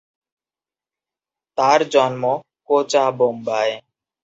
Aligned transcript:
তার 1.57 1.79
জন্ম 1.89 2.23
কোচাবম্বায়। 2.65 3.73